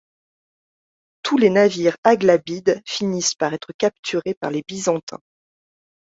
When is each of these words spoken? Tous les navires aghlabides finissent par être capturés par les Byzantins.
Tous 1.21 1.37
les 1.37 1.51
navires 1.51 1.95
aghlabides 2.03 2.81
finissent 2.87 3.35
par 3.35 3.53
être 3.53 3.71
capturés 3.77 4.33
par 4.33 4.49
les 4.49 4.63
Byzantins. 4.67 5.21